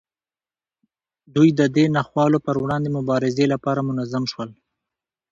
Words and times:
دوی 1.35 1.49
د 1.59 1.61
دې 1.75 1.85
ناخوالو 1.95 2.39
پر 2.45 2.55
وړاندې 2.63 2.89
مبارزې 2.97 3.45
لپاره 3.53 3.85
منظم 3.89 4.23
شول. 4.31 4.49